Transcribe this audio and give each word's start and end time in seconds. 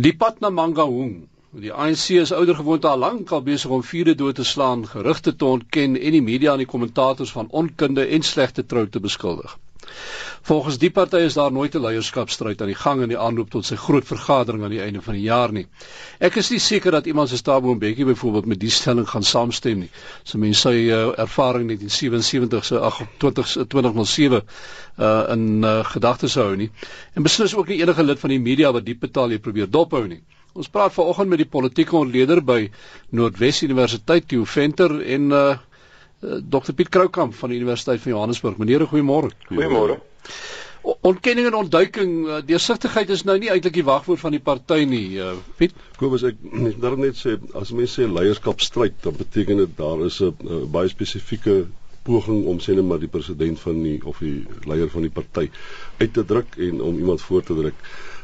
Die 0.00 0.12
pad 0.16 0.36
na 0.40 0.48
Mangaung. 0.50 1.14
Die 1.62 1.72
ANC 1.72 2.10
is 2.22 2.30
ouer 2.32 2.54
gewoonte 2.54 2.86
al 2.88 3.00
lank 3.02 3.30
al 3.34 3.40
besig 3.42 3.72
om 3.76 3.80
vuure 3.82 4.12
dood 4.14 4.36
te 4.38 4.44
slaan, 4.44 4.84
gerugte 4.86 5.32
te 5.34 5.44
ontken 5.44 5.96
en 5.98 6.14
die 6.14 6.22
media 6.22 6.52
en 6.52 6.62
die 6.62 6.68
kommentators 6.72 7.32
van 7.34 7.48
onkunde 7.60 8.04
en 8.06 8.26
slegte 8.28 8.62
trou 8.72 8.84
te 8.88 9.00
beskuldig. 9.00 9.56
Volgens 10.48 10.78
die 10.78 10.90
party 10.90 11.16
is 11.28 11.34
daar 11.34 11.52
nooit 11.52 11.74
'n 11.74 11.82
leierskapstryd 11.84 12.60
aan 12.60 12.70
die 12.72 12.78
gang 12.82 13.02
in 13.02 13.08
die 13.08 13.18
aanloop 13.18 13.50
tot 13.50 13.66
sy 13.66 13.76
groot 13.76 14.06
vergadering 14.06 14.64
aan 14.64 14.70
die 14.70 14.80
einde 14.80 15.02
van 15.02 15.14
die 15.14 15.22
jaar 15.22 15.52
nie. 15.52 15.66
Ek 16.20 16.36
is 16.36 16.50
nie 16.50 16.58
seker 16.58 16.90
dat 16.90 17.06
iemand 17.06 17.28
soos 17.28 17.42
Tabo 17.42 17.74
Mbeki 17.74 18.04
byvoorbeeld 18.04 18.46
met 18.46 18.60
die 18.60 18.70
stelling 18.70 19.08
gaan 19.08 19.22
saamstem 19.22 19.78
nie. 19.78 19.90
So 20.24 20.38
mense 20.38 20.60
sy 20.60 20.88
uh, 20.88 21.12
ervaring 21.18 21.70
in 21.70 21.76
1977 21.76 22.64
se 22.64 22.80
28 22.80 23.68
2007 23.68 24.42
uh 24.98 25.24
in 25.32 25.62
uh, 25.64 25.84
gedagtes 25.84 26.34
hou 26.34 26.56
nie. 26.56 26.70
En 27.14 27.22
beslis 27.22 27.54
ook 27.54 27.68
nie 27.68 27.80
enige 27.82 28.02
lid 28.02 28.18
van 28.18 28.30
die 28.30 28.40
media 28.40 28.72
wat 28.72 28.84
diep 28.86 29.00
betaal 29.00 29.28
hier 29.28 29.40
probeer 29.40 29.70
dophou 29.70 30.06
nie. 30.08 30.22
Ons 30.58 30.68
praat 30.68 30.92
vanoggend 30.92 31.28
met 31.28 31.38
die 31.38 31.46
politieke 31.46 31.96
ontleder 31.96 32.40
by 32.44 32.70
Noordwes 33.10 33.62
Universiteit, 33.62 34.28
Theo 34.28 34.44
Venter 34.44 35.00
en 35.00 35.30
uh 35.30 35.56
Dr 36.20 36.72
Piet 36.74 36.88
Kroukamp 36.88 37.34
van 37.34 37.52
die 37.52 37.58
Universiteit 37.60 38.00
van 38.02 38.12
Johannesburg. 38.12 38.56
Meneer, 38.58 38.86
goeiemôre. 38.90 39.30
Goeiemôre. 39.50 40.00
Ontkenning 41.06 41.46
en 41.46 41.54
ontduiking, 41.58 42.12
uh, 42.26 42.38
deursigtigheid 42.46 43.10
is 43.12 43.24
nou 43.28 43.36
nie 43.38 43.50
eintlik 43.52 43.74
die 43.76 43.84
wagwoord 43.84 44.22
van 44.22 44.34
die 44.34 44.42
party 44.42 44.84
nie, 44.88 45.18
uh, 45.20 45.34
Piet. 45.60 45.74
Kobus, 46.00 46.24
ek 46.26 46.38
daar 46.84 46.96
net 46.98 47.18
sê 47.18 47.36
as 47.58 47.74
mense 47.76 48.00
sê 48.00 48.08
leierskapstryd, 48.08 48.96
dan 49.04 49.18
beteken 49.18 49.62
dit 49.64 49.76
daar 49.78 50.06
is 50.06 50.22
'n 50.22 50.64
baie 50.72 50.88
spesifieke 50.88 51.66
poging 52.08 52.46
om 52.48 52.60
sê 52.62 52.74
net 52.74 52.86
maar 52.88 53.02
die 53.02 53.10
president 53.12 53.60
van 53.60 53.82
die 53.84 53.98
of 54.04 54.22
die 54.24 54.46
leier 54.70 54.88
van 54.88 55.04
die 55.04 55.12
party 55.12 55.50
uit 55.98 56.12
te 56.14 56.24
druk 56.24 56.56
en 56.68 56.80
om 56.80 56.98
iemand 56.98 57.22
voor 57.22 57.42
te 57.42 57.54
druk. 57.58 57.74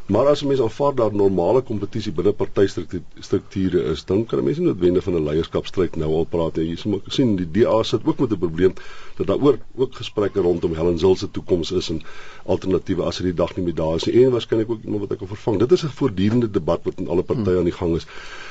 Maar 0.07 0.27
as 0.27 0.43
mense 0.43 0.63
aanvaar 0.63 0.95
dat 0.95 1.15
normale 1.17 1.63
kompetisie 1.65 2.13
binne 2.13 2.33
partystrukture 2.37 3.85
is, 3.93 4.03
dan 4.05 4.27
kan 4.29 4.43
mense 4.45 4.61
nie 4.61 4.69
noodwendig 4.69 5.05
van 5.07 5.15
'n 5.17 5.25
leierskapstryd 5.25 5.97
nou 5.97 6.11
al 6.13 6.27
praat 6.29 6.57
nie. 6.57 6.67
Jy 6.75 7.01
sien 7.09 7.37
die 7.37 7.49
DA 7.51 7.83
sit 7.83 8.05
ook 8.05 8.19
met 8.19 8.33
'n 8.33 8.39
probleem 8.39 8.75
dat 9.17 9.27
daar 9.27 9.41
ook 9.41 9.59
ook 9.77 9.95
gesprekke 9.95 10.41
rondom 10.41 10.75
Helen 10.75 10.99
Zil 10.99 11.17
se 11.17 11.31
toekoms 11.31 11.73
is 11.73 11.89
en 11.89 12.03
alternatiewe 12.45 13.03
as 13.03 13.19
hy 13.19 13.25
die 13.25 13.35
dag 13.35 13.57
nie 13.57 13.65
meer 13.65 13.75
daar 13.75 13.95
is 13.95 14.05
nie. 14.05 14.25
En 14.25 14.31
waarskynlik 14.31 14.71
ook 14.71 14.83
iemand 14.85 15.01
wat 15.01 15.13
ek 15.13 15.19
kan 15.19 15.29
vervang. 15.29 15.59
Dit 15.59 15.73
is 15.73 15.85
'n 15.85 15.89
voortdurende 15.89 16.51
debat 16.51 16.81
wat 16.83 16.99
in 16.99 17.09
alle 17.09 17.23
partye 17.23 17.59
aan 17.59 17.65
die 17.65 17.73
gang 17.73 17.97
is. 17.97 18.07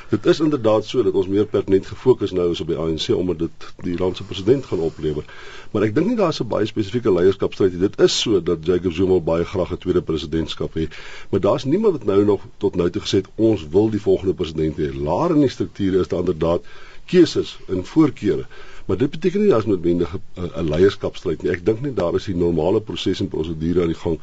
Dit 0.10 0.26
is 0.26 0.40
inderdaad 0.40 0.86
so 0.86 1.04
dat 1.04 1.14
ons 1.14 1.28
meer 1.28 1.46
pertinent 1.46 1.86
gefokus 1.86 2.32
nou 2.32 2.52
is 2.52 2.62
op 2.62 2.68
die 2.68 2.78
ANC 2.78 3.10
omdat 3.16 3.40
dit 3.40 3.74
die 3.84 3.98
land 3.98 4.18
se 4.18 4.24
president 4.24 4.66
gaan 4.66 4.80
oplewer. 4.80 5.24
Maar 5.72 5.84
ek 5.84 5.96
dink 5.96 6.08
nie 6.08 6.16
daar 6.16 6.30
is 6.30 6.42
'n 6.42 6.48
baie 6.48 6.66
spesifieke 6.66 7.14
leierskapstryd 7.14 7.72
nie. 7.72 7.82
Dit 7.82 8.00
is 8.00 8.20
so 8.20 8.42
dat 8.42 8.66
Jacob 8.66 8.92
Zuma 8.92 9.20
baie 9.20 9.46
graag 9.46 9.72
'n 9.72 9.78
tweede 9.78 10.02
presidentskap 10.02 10.74
hê, 10.74 10.88
maar 11.30 11.40
daar's 11.44 11.68
niemand 11.68 11.98
wat 11.98 12.08
nou 12.10 12.24
nog 12.26 12.46
tot 12.58 12.76
nou 12.80 12.90
toe 12.90 13.04
gesê 13.04 13.22
het 13.22 13.30
ons 13.36 13.68
wil 13.76 13.90
die 13.94 14.02
volgende 14.02 14.34
president 14.34 14.80
hê. 14.80 14.92
Laer 14.96 15.36
in 15.36 15.44
die 15.46 15.52
strukture 15.52 16.00
is 16.00 16.12
daar 16.12 16.24
inderdaad 16.26 16.68
keuses 17.12 17.58
en 17.68 17.86
voorkeure. 17.86 18.46
Maar 18.86 18.98
dit 18.98 19.10
beteken 19.10 19.42
nie 19.42 19.50
daar's 19.52 19.68
noodwendig 19.68 20.16
'n 20.36 20.70
leierskapstryd 20.70 21.44
nie. 21.44 21.52
Ek 21.52 21.66
dink 21.66 21.82
net 21.82 21.96
daar 21.96 22.16
is 22.16 22.26
die 22.26 22.36
normale 22.36 22.82
proses 22.82 23.20
en 23.20 23.28
prosedure 23.28 23.82
aan 23.82 23.94
die 23.94 24.04
gang 24.06 24.20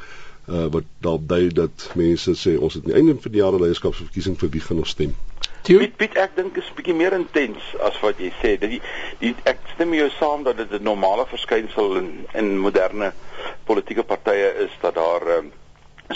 uh, 0.48 0.66
wat 0.70 0.84
daarop 0.98 1.28
dui 1.28 1.48
dat 1.48 1.90
mense 1.94 2.34
sê 2.36 2.56
ons 2.58 2.74
het 2.74 2.86
nie 2.86 2.94
einde 2.94 3.16
van 3.20 3.32
die 3.32 3.40
jaar 3.40 3.60
leierskapsverkiesing 3.60 4.38
vir 4.38 4.50
wie 4.50 4.60
gaan 4.60 4.78
ons 4.78 4.96
stem. 4.96 5.14
Piet, 5.62 5.96
Piet 5.96 6.16
ek 6.16 6.36
dink 6.36 6.56
is 6.56 6.72
bietjie 6.76 6.96
meer 6.96 7.12
intens 7.12 7.74
as 7.84 8.00
wat 8.00 8.18
jy 8.18 8.32
sê. 8.40 8.56
Dat 8.60 8.72
die, 8.72 8.80
die 9.20 9.34
ek 9.44 9.60
stem 9.74 9.92
jou 9.94 10.08
saam 10.16 10.42
dat 10.42 10.56
dit 10.56 10.72
'n 10.72 10.82
normale 10.82 11.26
verskynsel 11.26 11.96
in 11.96 12.10
in 12.34 12.58
moderne 12.58 13.12
politieke 13.64 14.02
partye 14.02 14.54
is 14.66 14.72
dat 14.80 14.94
daar 14.94 15.38
um, 15.38 15.52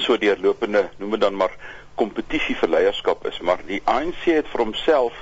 so 0.02 0.18
deurlopende, 0.18 0.88
noem 0.98 1.10
dit 1.10 1.20
dan 1.20 1.36
maar 1.36 1.54
kompetisie 1.94 2.56
vir 2.58 2.68
leierskap 2.68 3.26
is, 3.26 3.38
maar 3.40 3.62
die 3.66 3.80
ANC 3.84 4.26
het 4.26 4.48
vir 4.50 4.64
homself 4.64 5.14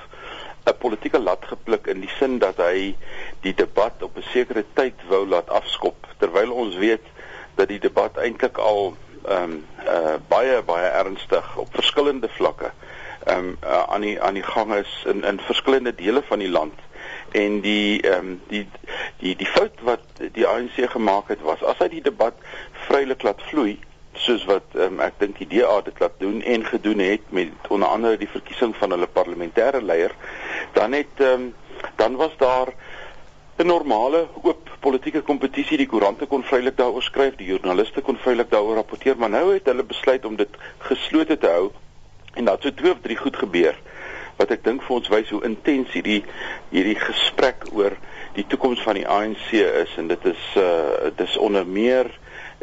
'n 0.65 0.79
politieke 0.79 1.19
lat 1.19 1.45
gepluk 1.45 1.87
in 1.87 2.01
die 2.01 2.11
sin 2.19 2.39
dat 2.39 2.57
hy 2.57 2.95
die 3.43 3.55
debat 3.55 4.03
op 4.03 4.17
'n 4.17 4.29
sekere 4.33 4.65
tyd 4.75 4.95
wou 5.09 5.27
laat 5.27 5.51
afskop 5.51 6.07
terwyl 6.19 6.53
ons 6.53 6.77
weet 6.77 7.03
dat 7.55 7.69
die 7.69 7.79
debat 7.79 8.17
eintlik 8.17 8.59
al 8.59 8.95
ehm 9.25 9.43
um, 9.43 9.65
uh, 9.87 10.15
baie 10.29 10.63
baie 10.63 10.89
ernstig 10.89 11.57
op 11.57 11.75
verskillende 11.75 12.29
vlakke 12.29 12.71
ehm 13.25 13.39
um, 13.39 13.57
uh, 13.65 13.83
aan 13.83 14.01
die 14.01 14.21
aan 14.21 14.35
die 14.35 14.43
gang 14.43 14.75
is 14.75 15.05
in 15.07 15.25
in 15.25 15.41
verskillende 15.41 15.95
dele 15.95 16.23
van 16.23 16.39
die 16.39 16.51
land. 16.51 16.75
En 17.31 17.61
die 17.61 18.03
ehm 18.03 18.19
um, 18.19 18.41
die 18.49 18.69
die 19.19 19.37
die 19.37 19.47
fout 19.47 19.81
wat 19.81 20.05
die 20.33 20.47
ANC 20.47 20.91
gemaak 20.91 21.29
het 21.29 21.41
was 21.41 21.63
as 21.63 21.79
hy 21.79 21.89
die 21.89 22.03
debat 22.03 22.35
vrylik 22.87 23.23
laat 23.23 23.43
vloei 23.51 23.79
soos 24.13 24.45
wat 24.45 24.75
um, 24.75 25.01
ek 25.01 25.12
dink 25.23 25.39
die 25.41 25.49
DA 25.55 25.81
dit 25.87 26.01
laat 26.03 26.19
doen 26.23 26.43
en 26.55 26.67
gedoen 26.69 27.03
het 27.05 27.31
met 27.39 27.69
onder 27.69 27.89
andere 27.89 28.21
die 28.21 28.31
verkiesing 28.31 28.75
van 28.77 28.95
hulle 28.97 29.09
parlementêre 29.19 29.83
leier 29.83 30.15
dan 30.79 30.99
het 30.99 31.23
um, 31.33 31.53
dan 31.97 32.17
was 32.17 32.35
daar 32.39 32.75
'n 33.59 33.67
normale 33.67 34.27
oop 34.43 34.71
politieke 34.81 35.23
kompetisie 35.23 35.79
die 35.79 35.87
koerante 35.87 36.27
kon 36.27 36.45
vrylik 36.45 36.77
daaroor 36.77 37.03
skryf 37.03 37.37
die 37.37 37.47
joernaliste 37.53 38.01
kon 38.01 38.19
vrylik 38.19 38.51
daaroor 38.51 38.75
rapporteer 38.83 39.17
maar 39.17 39.31
nou 39.31 39.53
het 39.53 39.67
hulle 39.67 39.85
besluit 39.85 40.25
om 40.25 40.37
dit 40.37 40.61
geslote 40.91 41.39
te 41.39 41.49
hou 41.49 41.71
En 42.33 42.45
dat 42.45 42.63
so 42.63 42.75
twee 42.75 42.93
of 42.93 43.01
drie 43.01 43.17
goed 43.17 43.37
gebeur 43.37 43.77
wat 44.37 44.51
ek 44.55 44.63
dink 44.65 44.81
vir 44.83 44.95
ons 44.97 45.09
wys 45.13 45.31
hoe 45.31 45.43
intens 45.45 45.93
hierdie 45.93 46.23
hierdie 46.73 46.97
gesprek 46.97 47.67
oor 47.77 47.93
die 48.33 48.47
toekoms 48.49 48.81
van 48.83 48.97
die 48.97 49.05
ANC 49.05 49.53
is 49.53 49.93
en 50.01 50.09
dit 50.09 50.25
is 50.31 50.45
uh 50.57 51.11
dis 51.19 51.37
onder 51.37 51.69
meer 51.69 52.09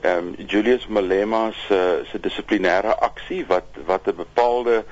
ehm 0.01 0.27
um, 0.27 0.35
Julius 0.47 0.87
Malema 0.87 1.51
se 1.67 2.01
se 2.11 2.19
dissiplinêre 2.19 2.95
aksie 2.99 3.45
wat 3.47 3.67
wat 3.85 4.07
'n 4.07 4.15
bepaalde 4.15 4.83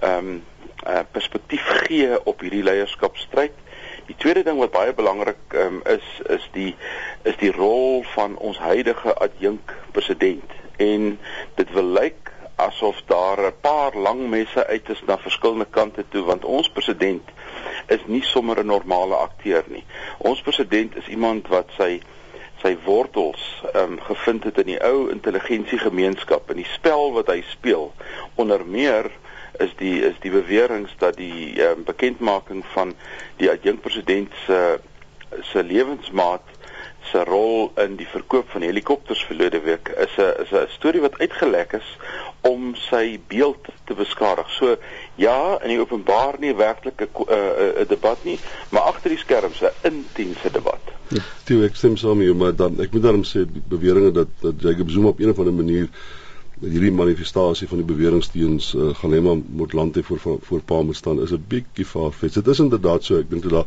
ehm 0.00 0.18
um, 0.18 0.42
uh, 0.86 1.00
perspektief 1.10 1.64
gee 1.66 2.24
op 2.24 2.40
hierdie 2.40 2.62
leierskapstryd. 2.62 3.52
Die 4.06 4.16
tweede 4.16 4.42
ding 4.42 4.58
wat 4.58 4.70
baie 4.70 4.94
belangrik 4.94 5.54
um, 5.54 5.80
is 5.84 6.20
is 6.28 6.48
die 6.52 6.76
is 7.22 7.36
die 7.36 7.52
rol 7.52 8.02
van 8.02 8.36
ons 8.36 8.58
huidige 8.58 9.14
adjunk 9.14 9.72
president 9.92 10.50
en 10.76 11.18
dit 11.54 11.70
wil 11.72 11.92
lyk 11.98 12.32
asof 12.56 13.02
daar 13.06 13.40
'n 13.46 13.60
paar 13.60 13.96
lang 13.96 14.28
messe 14.28 14.66
uit 14.66 14.88
is 14.88 15.02
na 15.06 15.18
verskillende 15.18 15.66
kante 15.70 16.04
toe 16.08 16.24
want 16.24 16.44
ons 16.44 16.68
president 16.68 17.28
is 17.86 18.00
nie 18.06 18.22
sommer 18.22 18.58
'n 18.58 18.66
normale 18.66 19.14
akteur 19.14 19.64
nie. 19.66 19.84
Ons 20.18 20.42
president 20.42 20.96
is 20.96 21.06
iemand 21.06 21.48
wat 21.48 21.68
sy 21.76 22.00
sy 22.64 22.72
wortels 22.84 23.42
ehm 23.74 23.98
um, 23.98 24.00
gevind 24.00 24.44
het 24.48 24.58
in 24.62 24.70
die 24.72 24.80
ou 24.80 25.10
intelligensiegemeenskap 25.12 26.48
en 26.50 26.62
die 26.62 26.70
spel 26.72 27.12
wat 27.12 27.28
hy 27.32 27.42
speel. 27.50 27.90
Onder 28.40 28.64
meer 28.64 29.10
is 29.60 29.74
die 29.80 30.00
is 30.06 30.16
die 30.24 30.32
beweringe 30.32 30.88
dat 31.02 31.18
die 31.20 31.52
ehm 31.60 31.82
um, 31.82 31.84
bekendmaking 31.84 32.64
van 32.72 32.96
die 33.42 33.50
adjunkpresident 33.52 34.32
se 34.46 34.60
se 35.52 35.64
lewensmaat 35.64 36.48
se 37.10 37.24
rol 37.28 37.72
in 37.84 37.98
die 38.00 38.08
verkoop 38.08 38.48
van 38.54 38.64
helikopters 38.64 39.24
verlede 39.28 39.60
week 39.66 39.92
is 40.06 40.16
'n 40.16 40.32
is 40.46 40.56
'n 40.56 40.72
storie 40.78 41.04
wat 41.04 41.18
uitgelek 41.18 41.72
is 41.80 41.96
om 42.40 42.74
sy 42.74 43.20
beeld 43.28 43.68
te 43.84 43.94
beskadig. 43.94 44.50
So 44.50 44.76
ja, 45.14 45.58
in 45.62 45.68
die 45.68 45.80
openbaar 45.80 46.38
nie 46.38 46.54
werklik 46.54 47.00
'n 47.00 47.10
'n 47.82 47.86
debat 47.88 48.24
nie, 48.24 48.38
maar 48.68 48.82
agter 48.82 49.10
die 49.10 49.18
skerms 49.18 49.60
'n 49.60 49.76
intense 49.82 50.50
debat. 50.50 50.93
Ja, 51.14 51.20
toe 51.46 51.60
ek 51.68 51.76
stem 51.78 51.94
saam 52.00 52.22
hier, 52.24 52.34
maar 52.34 52.54
dan 52.58 52.80
ek 52.82 52.90
moet 52.94 53.04
daarom 53.04 53.22
sê 53.28 53.44
beweringe 53.70 54.10
dat 54.16 54.30
dat 54.42 54.62
Jacob 54.66 54.90
Zuma 54.90 55.12
op 55.12 55.20
'n 55.20 55.30
of 55.30 55.38
ander 55.38 55.54
manier 55.54 55.88
hierdie 56.60 56.92
manifestasie 56.92 57.68
van 57.68 57.78
die 57.82 57.86
beweringsteens 57.86 58.72
uh, 58.74 58.88
Galema 59.00 59.34
moet 59.60 59.72
land 59.78 59.96
hê 59.96 60.02
voor 60.02 60.18
voor 60.48 60.60
Palme 60.72 60.94
staan 60.94 61.22
is 61.22 61.30
'n 61.32 61.44
bietjie 61.48 61.84
farfetch. 61.86 62.34
Dit 62.34 62.46
is 62.46 62.58
inderdaad 62.58 63.04
so, 63.04 63.18
ek 63.18 63.30
dink 63.30 63.42
dat 63.42 63.52
daar 63.52 63.66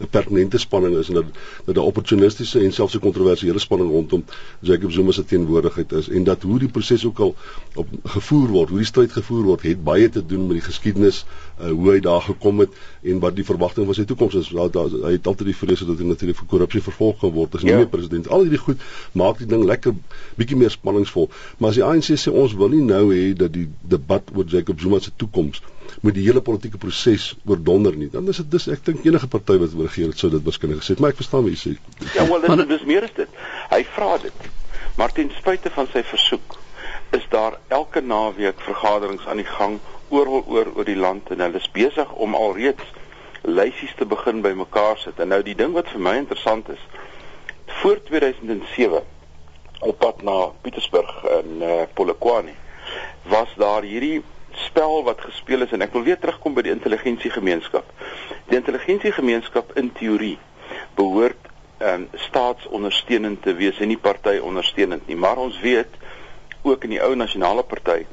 'n 0.00 0.08
pertinente 0.10 0.58
spanning 0.58 0.96
is 0.96 1.08
en 1.08 1.14
dat 1.14 1.24
dat 1.64 1.76
'n 1.76 1.78
opportunistiese 1.78 2.60
en 2.60 2.72
selfs 2.72 2.94
'n 2.94 3.00
kontroversiële 3.00 3.58
spanning 3.58 3.90
rondom 3.90 4.24
Jacob 4.60 4.92
Zuma 4.92 5.12
se 5.12 5.24
teenwoordigheid 5.24 5.92
is 5.92 6.08
en 6.08 6.24
dat 6.24 6.42
hoe 6.42 6.58
die 6.58 6.68
proses 6.68 7.04
ook 7.06 7.18
al 7.18 7.34
op 7.74 7.88
gevoer 8.02 8.48
word, 8.48 8.68
hoe 8.68 8.78
die 8.78 8.86
stryd 8.86 9.12
gevoer 9.12 9.42
word, 9.42 9.62
het 9.62 9.84
baie 9.84 10.08
te 10.08 10.26
doen 10.26 10.46
met 10.46 10.56
die 10.56 10.66
geskiedenis, 10.66 11.24
uh, 11.60 11.70
hoe 11.70 11.90
hy 11.90 12.00
daar 12.00 12.20
gekom 12.20 12.58
het 12.58 12.70
en 13.02 13.18
wat 13.18 13.36
die 13.36 13.44
verwagting 13.44 13.86
van 13.86 13.94
sy 13.94 14.04
toekoms 14.04 14.34
is. 14.34 14.48
Daar, 14.48 14.70
daar 14.70 14.90
hy 14.90 15.12
het 15.16 15.26
altyd 15.26 15.46
die 15.46 15.56
vrees 15.56 15.84
dat 15.86 15.98
hy 15.98 16.04
natuurlik 16.04 16.38
vir 16.38 16.46
korrupsie 16.46 16.82
vervolg 16.82 17.18
gaan 17.18 17.30
word 17.30 17.54
as 17.54 17.62
ja. 17.62 17.76
nuwe 17.76 17.88
president. 17.88 18.28
Al 18.28 18.46
hierdie 18.46 18.62
goed 18.66 18.82
maak 19.12 19.38
die 19.38 19.46
ding 19.46 19.64
lekker 19.64 19.94
bietjie 20.38 20.56
meer 20.56 20.70
spanningsvol. 20.70 21.30
Maar 21.58 21.74
as 21.74 21.80
die 21.80 21.84
ANC 21.84 22.14
sê 22.18 22.32
ons 22.32 22.54
wil 22.58 22.74
nie 22.74 22.84
nou 22.84 23.04
hê 23.12 23.32
dat 23.38 23.52
die 23.52 23.68
debat 23.80 24.34
oor 24.34 24.46
Jacob 24.46 24.80
Zuma 24.80 25.00
se 25.00 25.14
toekoms 25.16 25.62
met 26.00 26.14
die 26.14 26.24
hele 26.26 26.40
politieke 26.44 26.78
proses 26.78 27.34
oordonder 27.46 27.96
nie. 27.96 28.10
Dan 28.10 28.28
is 28.28 28.40
dit 28.42 28.50
dis 28.50 28.68
ek 28.72 28.84
dink 28.86 29.04
enige 29.04 29.28
party 29.30 29.56
wat 29.62 29.76
regeer 29.78 30.12
het 30.12 30.20
sou 30.20 30.30
dit 30.32 30.44
waarskynlik 30.44 30.82
gesê 30.82 30.96
het, 30.96 31.02
maar 31.04 31.14
ek 31.14 31.22
verstaan 31.22 31.46
wat 31.46 31.54
jy 31.54 31.60
sê. 31.62 31.72
Ja, 32.16 32.26
wel 32.28 32.60
dit 32.62 32.76
is 32.78 32.84
meer 32.88 33.08
as 33.08 33.16
dit. 33.16 33.40
Hy 33.70 33.82
vra 33.96 34.18
dit. 34.22 34.50
Maar 34.96 35.12
ten 35.12 35.30
spyte 35.38 35.70
van 35.74 35.88
sy 35.92 36.04
versoek 36.06 36.58
is 37.16 37.24
daar 37.30 37.58
elke 37.68 38.00
naweek 38.00 38.60
vergaderings 38.60 39.26
aan 39.26 39.40
die 39.42 39.48
gang 39.48 39.78
oral 40.08 40.44
oor 40.46 40.70
oor 40.74 40.86
die 40.86 40.98
land 40.98 41.30
en 41.30 41.42
hulle 41.42 41.62
is 41.62 41.70
besig 41.74 42.12
om 42.26 42.34
alreeds 42.38 42.84
lysies 43.44 43.94
te 43.98 44.06
begin 44.08 44.42
bymekaar 44.42 44.98
sit. 44.98 45.18
En 45.20 45.28
nou 45.34 45.42
die 45.42 45.56
ding 45.58 45.74
wat 45.76 45.90
vir 45.92 46.02
my 46.02 46.14
interessant 46.20 46.68
is, 46.72 46.80
voor 47.80 48.00
2007 48.10 49.02
op 49.84 49.98
pad 49.98 50.22
na 50.22 50.36
Pietersburg 50.62 51.24
in 51.38 51.62
uh, 51.62 51.82
Polokwane 51.94 52.54
was 53.28 53.50
daar 53.56 53.82
hierdie 53.82 54.22
spel 54.54 55.02
wat 55.04 55.20
gespeel 55.20 55.62
is 55.62 55.72
en 55.72 55.82
ek 55.82 55.92
wil 55.92 56.02
weer 56.02 56.18
terugkom 56.18 56.54
by 56.54 56.62
die 56.62 56.74
intelligensiegemeenskap. 56.74 57.88
Die 58.48 58.58
intelligensiegemeenskap 58.58 59.72
in 59.80 59.92
teorie 59.92 60.38
behoort 60.94 61.50
um, 61.78 62.08
staatsondersteunend 62.14 63.42
te 63.42 63.54
wees 63.54 63.78
en 63.78 63.88
nie 63.88 64.00
party 64.00 64.38
ondersteunend 64.38 65.06
nie, 65.06 65.16
maar 65.16 65.40
ons 65.42 65.60
weet 65.60 65.98
ook 66.62 66.84
in 66.84 66.96
die 66.96 67.02
ou 67.02 67.14
nasionale 67.14 67.62
party 67.62 68.04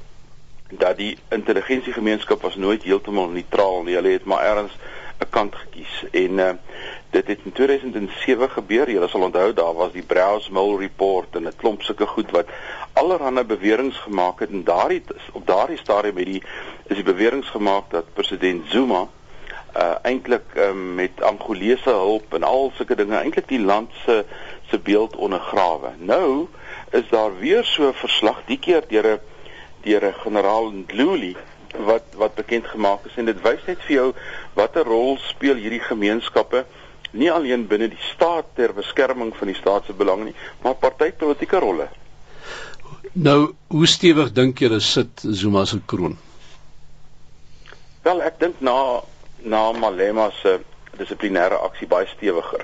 dat 0.71 0.97
die 0.97 1.17
intelligensiegemeenskap 1.35 2.41
was 2.41 2.55
nooit 2.55 2.83
heeltemal 2.83 3.29
neutraal 3.29 3.83
nie. 3.83 3.95
Hulle 3.95 4.15
het 4.15 4.25
maar 4.25 4.43
ergens 4.45 4.75
'n 5.19 5.29
kant 5.29 5.55
gekies 5.55 6.03
en 6.11 6.39
uh, 6.39 6.51
dit 7.11 7.27
het 7.27 7.39
in 7.43 7.51
2007 7.51 8.49
gebeur. 8.49 8.89
Jy 8.89 9.07
sal 9.07 9.21
onthou 9.27 9.53
daar 9.53 9.73
was 9.75 9.91
die 9.91 10.05
Browse 10.07 10.51
Mill 10.51 10.77
report 10.79 11.35
en 11.35 11.47
'n 11.47 11.55
klomp 11.57 11.81
sulke 11.81 12.07
goed 12.07 12.31
wat 12.31 12.47
allerlei 12.93 13.43
beweringe 13.43 13.91
gemaak 13.91 14.39
het 14.39 14.49
en 14.49 14.63
daardie 14.63 15.03
op 15.31 15.47
daardie 15.47 15.77
stadium 15.77 16.17
het 16.17 16.25
die 16.25 16.43
is 16.87 16.95
die 16.95 17.03
beweringe 17.03 17.51
gemaak 17.51 17.89
dat 17.89 18.13
president 18.13 18.65
Zuma 18.69 19.07
uh 19.75 19.95
eintlik 20.01 20.43
um, 20.55 20.95
met 20.95 21.21
Angolese 21.21 21.89
hulp 21.89 22.33
en 22.33 22.43
al 22.43 22.71
sulke 22.75 22.95
dinge 22.95 23.15
eintlik 23.15 23.47
die 23.47 23.59
land 23.59 23.91
se 24.05 24.25
se 24.69 24.79
beeld 24.79 25.15
ondergrawe. 25.15 25.91
Nou 25.97 26.47
is 26.91 27.07
daar 27.09 27.37
weer 27.39 27.63
so 27.63 27.87
'n 27.87 27.93
verslag 27.93 28.41
die 28.45 28.59
keer 28.59 28.83
deur 28.87 29.07
'n 29.07 29.19
deur 29.81 30.05
'n 30.05 30.13
generaal 30.13 30.71
Ndluli 30.71 31.35
wat 31.77 32.03
wat 32.15 32.35
bekend 32.35 32.67
gemaak 32.67 33.05
is 33.05 33.15
en 33.15 33.25
dit 33.25 33.41
wys 33.41 33.63
net 33.65 33.79
vir 33.81 33.95
jou 33.95 34.13
watter 34.53 34.83
rol 34.83 35.17
speel 35.17 35.55
hierdie 35.55 35.79
gemeenskappe 35.79 36.65
nie 37.11 37.31
alleen 37.31 37.67
binne 37.67 37.89
die 37.91 38.03
staat 38.13 38.55
ter 38.55 38.73
beskerming 38.73 39.33
van 39.35 39.51
die 39.51 39.57
staat 39.57 39.85
se 39.85 39.93
belange 39.93 40.29
nie, 40.29 40.35
maar 40.63 40.75
partytetiese 40.79 41.59
rolle. 41.59 41.87
Nou, 43.13 43.53
hoe 43.67 43.87
stewig 43.87 44.31
dink 44.31 44.59
dit 44.59 44.81
sit 44.81 45.23
Zuma 45.31 45.65
se 45.65 45.81
kroon? 45.85 46.17
Wel, 48.01 48.21
ek 48.21 48.39
dink 48.39 48.61
na 48.61 49.01
na 49.41 49.71
Malema 49.71 50.29
se 50.41 50.59
dissiplinêre 50.97 51.57
aksie 51.65 51.87
baie 51.87 52.07
stewiger. 52.07 52.63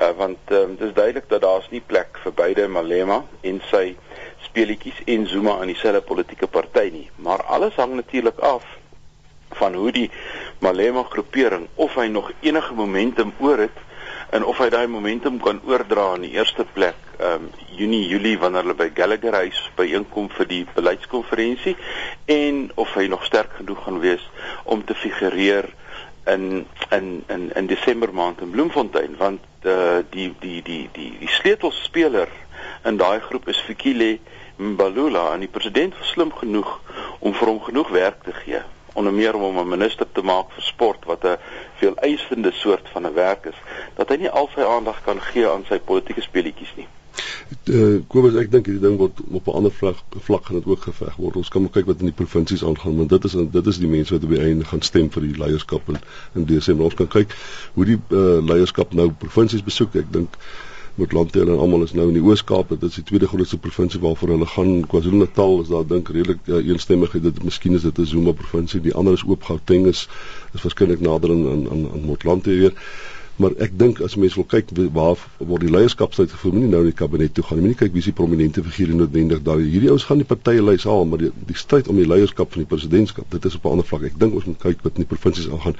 Uh, 0.00 0.10
want 0.18 0.38
um, 0.50 0.76
dit 0.76 0.88
is 0.88 0.94
duidelik 0.94 1.28
dat 1.28 1.40
daar's 1.40 1.68
nie 1.70 1.80
plek 1.80 2.18
vir 2.22 2.32
beide 2.36 2.68
Malema 2.68 3.22
en 3.40 3.60
sy 3.70 3.96
speletjies 4.44 5.00
en 5.06 5.26
Zuma 5.26 5.60
in 5.62 5.70
dieselfde 5.72 6.02
politieke 6.04 6.46
party 6.46 6.88
nie, 6.92 7.06
maar 7.16 7.44
alles 7.56 7.78
hang 7.80 7.94
natuurlik 7.94 8.38
af 8.38 8.66
van 9.54 9.74
hoe 9.74 9.92
die 9.94 10.10
Malema 10.64 11.02
groepering 11.10 11.68
of 11.74 11.94
hy 12.00 12.06
nog 12.08 12.30
enige 12.40 12.74
momentum 12.74 13.32
oor 13.38 13.66
het 13.66 13.82
en 14.34 14.44
of 14.44 14.58
hy 14.58 14.68
daai 14.72 14.86
momentum 14.90 15.36
kan 15.42 15.60
oordra 15.68 16.14
in 16.16 16.24
die 16.26 16.34
eerste 16.38 16.64
plek 16.76 16.98
ehm 17.18 17.46
um, 17.46 17.50
Junie 17.74 18.06
Julie 18.06 18.38
wanneer 18.38 18.62
hulle 18.62 18.76
by 18.78 18.86
Gallagher 18.94 19.34
huis 19.34 19.58
byeenkom 19.76 20.28
vir 20.36 20.46
die 20.50 20.60
beleidskonferensie 20.76 21.74
en 22.30 22.68
of 22.80 22.92
hy 22.98 23.08
nog 23.10 23.24
sterk 23.26 23.56
genoeg 23.58 23.80
gaan 23.84 23.98
wees 24.02 24.22
om 24.64 24.84
te 24.86 24.94
figureer 24.94 25.68
in 26.34 26.66
in 26.90 27.24
in 27.28 27.50
in 27.54 27.66
Desember 27.66 28.14
maand 28.14 28.40
in 28.40 28.50
Bloemfontein 28.50 29.16
want 29.18 29.40
uh, 29.62 30.00
die 30.10 30.30
die 30.40 30.62
die 30.62 30.88
die 30.92 31.10
die 31.20 31.32
sleutelspeler 31.38 32.30
in 32.84 32.96
daai 32.96 33.20
groep 33.20 33.48
is 33.48 33.60
Fikile 33.66 34.18
Mbalula 34.56 35.32
en 35.34 35.42
die 35.44 35.50
president 35.58 35.98
was 35.98 36.14
slim 36.14 36.32
genoeg 36.32 36.78
om 37.18 37.34
vir 37.34 37.52
hom 37.52 37.60
genoeg 37.68 37.90
werk 37.98 38.22
te 38.24 38.32
gee 38.44 38.62
onder 38.94 39.12
meer 39.12 39.34
om 39.34 39.42
hom 39.42 39.58
'n 39.58 39.68
minister 39.68 40.06
te 40.24 40.30
maak 40.30 40.52
vir 40.56 40.64
sport 40.64 41.04
wat 41.04 41.24
'n 41.24 41.38
veel 41.80 41.94
eisende 41.96 42.52
soort 42.52 42.88
van 42.92 43.06
'n 43.06 43.14
werk 43.14 43.46
is 43.46 43.58
dat 43.96 44.08
hy 44.08 44.16
nie 44.16 44.30
al 44.30 44.48
sy 44.54 44.60
aandag 44.60 45.04
kan 45.04 45.20
gee 45.20 45.48
aan 45.48 45.64
sy 45.68 45.78
politieke 45.78 46.22
speletjies 46.22 46.74
nie. 46.76 46.88
Uh, 47.68 48.00
Kobus 48.08 48.34
ek 48.34 48.50
dink 48.50 48.66
hierdie 48.66 48.82
ding 48.82 48.96
word 48.98 49.20
op 49.30 49.46
'n 49.46 49.56
ander 49.58 49.70
vlak 49.70 49.96
vlak 50.26 50.44
gaan 50.44 50.56
dit 50.56 50.66
ook 50.66 50.80
geveg 50.80 51.16
word. 51.16 51.36
Ons 51.36 51.48
kan 51.48 51.62
maar 51.62 51.70
kyk 51.70 51.86
wat 51.86 52.00
in 52.00 52.10
die 52.10 52.20
provinsies 52.22 52.64
aangaan 52.64 52.96
want 52.96 53.08
dit 53.08 53.24
is 53.24 53.32
dit 53.32 53.66
is 53.66 53.78
die 53.78 53.88
mense 53.88 54.14
wat 54.14 54.24
op 54.24 54.30
die 54.30 54.40
einde 54.40 54.64
gaan 54.64 54.82
stem 54.82 55.10
vir 55.10 55.22
die 55.22 55.38
leierskap 55.38 55.88
in, 55.88 55.98
in 56.34 56.44
Desember. 56.44 56.84
Ons 56.84 56.94
kan 56.94 57.08
kyk 57.08 57.36
hoe 57.74 57.84
die 57.84 58.00
uh, 58.10 58.40
leierskap 58.42 58.92
nou 58.92 59.10
provinsies 59.12 59.62
besoek. 59.62 59.94
Ek 59.94 60.12
dink 60.12 60.30
met 60.30 60.73
Landtail 60.96 61.48
en 61.48 61.58
almal 61.58 61.82
is 61.82 61.92
nou 61.92 62.06
in 62.06 62.14
die 62.14 62.22
Oos-Kaap, 62.22 62.68
dit 62.70 62.84
is 62.86 63.00
die 63.00 63.02
tweede 63.08 63.26
grootste 63.26 63.58
provinsie 63.58 63.98
waarvoor 64.02 64.30
hulle 64.36 64.46
gaan. 64.46 64.84
KwaZulu-Natal 64.86 65.56
is 65.64 65.72
daar 65.72 65.86
dink 65.90 66.12
redelik 66.14 66.46
uh, 66.46 66.60
eensstemmigheid 66.62 67.24
dat 67.24 67.42
miskien 67.42 67.74
is 67.74 67.82
dit 67.82 67.98
'n 67.98 68.06
Zuma 68.06 68.32
provinsie. 68.32 68.80
Die 68.80 68.94
ander 68.94 69.18
is 69.18 69.24
oop 69.26 69.42
Gauteng 69.42 69.88
is 69.90 70.06
is 70.54 70.62
waarskynlik 70.62 71.02
nader 71.02 71.34
aan 71.34 71.48
aan 71.50 71.66
aan, 71.70 72.04
Motlanthe 72.06 72.50
weer. 72.50 72.72
Maar 73.36 73.50
ek 73.58 73.74
dink 73.78 74.00
as 74.00 74.14
mense 74.14 74.38
wil 74.38 74.46
kyk 74.46 74.70
waar 74.94 75.18
word 75.38 75.66
die 75.66 75.74
leierskapstyd 75.74 76.30
gevoer, 76.30 76.52
moenie 76.52 76.70
nou 76.70 76.84
in 76.86 76.92
die 76.92 76.98
kabinet 77.02 77.34
toe 77.34 77.44
gaan. 77.44 77.58
Moenie 77.58 77.74
kyk 77.74 77.92
wie 77.92 78.02
se 78.02 78.12
prominente 78.12 78.62
figure 78.62 78.94
noodwendig 78.94 79.42
daar. 79.42 79.58
Hierdie 79.58 79.90
ouens 79.90 80.06
gaan 80.06 80.22
die 80.22 80.30
partye 80.30 80.62
lei 80.62 80.78
saam, 80.78 81.08
maar 81.08 81.18
die, 81.18 81.32
die 81.46 81.58
stryd 81.58 81.88
om 81.88 81.98
die 81.98 82.06
leierskap 82.06 82.52
van 82.52 82.62
die 82.62 82.70
presidentskap, 82.70 83.26
dit 83.30 83.44
is 83.44 83.58
op 83.58 83.64
'n 83.64 83.74
ander 83.74 83.86
vlak. 83.86 84.02
Ek 84.02 84.18
dink 84.18 84.34
ons 84.34 84.44
moet 84.44 84.62
kyk 84.62 84.86
wat 84.86 84.94
in 84.94 85.02
die 85.02 85.10
provinsies 85.16 85.50
aangaan 85.50 85.74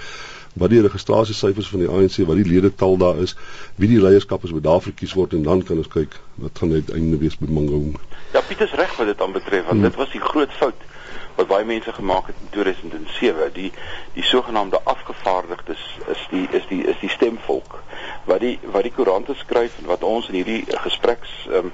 wat 0.55 0.71
die 0.71 0.81
registrasiesyfers 0.83 1.69
van 1.69 1.83
die 1.83 1.91
ANC, 1.91 2.21
wat 2.27 2.39
die 2.39 2.49
ledetal 2.49 2.97
daar 2.97 3.19
is, 3.23 3.37
wie 3.81 3.91
die 3.91 4.01
leierskap 4.01 4.45
is 4.47 4.55
wat 4.55 4.67
daar 4.67 4.83
verkies 4.83 5.15
word 5.19 5.35
en 5.35 5.43
dan 5.43 5.63
kan 5.67 5.83
ons 5.83 5.91
kyk 5.91 6.15
wat 6.43 6.59
gaan 6.63 6.73
uiteindelik 6.73 7.21
wees 7.27 7.39
by 7.39 7.51
Mangaung. 7.51 7.95
Ja, 8.33 8.43
Piet 8.47 8.61
is 8.61 8.75
reg 8.79 8.97
wat 8.97 9.11
dit 9.11 9.23
aanbetref 9.23 9.67
want 9.67 9.81
hmm. 9.81 9.89
dit 9.91 9.99
was 9.99 10.13
die 10.15 10.23
groot 10.23 10.53
fout 10.61 10.91
wat 11.35 11.47
baie 11.51 11.65
mense 11.67 11.93
gemaak 11.93 12.27
het 12.27 12.37
in 12.41 12.51
2007. 12.51 13.53
Die 13.53 13.73
die 14.15 14.23
sogenaamde 14.23 14.81
afgevaardigdes 14.85 15.83
is 16.07 16.27
die 16.31 16.47
is 16.51 16.67
die 16.69 16.85
is 16.87 16.99
die 17.01 17.11
stemvolk 17.11 17.83
wat 18.25 18.41
die 18.41 18.59
wat 18.63 18.87
die 18.87 18.93
koerante 18.93 19.35
skryf 19.35 19.79
en 19.81 19.91
wat 19.91 20.07
ons 20.07 20.29
in 20.31 20.39
hierdie 20.39 20.63
gespreks 20.87 21.33
um, 21.51 21.73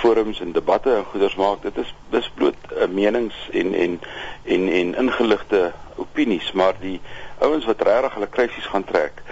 forums 0.00 0.40
en 0.40 0.52
debatte 0.52 0.94
en 0.96 1.04
goeders 1.04 1.36
maak. 1.36 1.62
Dit 1.62 1.76
is 1.84 1.94
dis 2.10 2.30
bloot 2.34 2.72
uh, 2.72 2.88
menings 2.88 3.36
en 3.52 3.74
en 3.74 4.00
en 4.44 4.68
en 4.68 4.94
ingeligte 5.04 5.72
opinies, 5.96 6.52
maar 6.52 6.74
die 6.80 7.00
ouens 7.46 7.66
wat 7.68 7.82
regtig 7.88 8.14
hulle 8.18 8.30
krisis 8.38 8.70
gaan 8.72 8.84
trek 8.84 9.22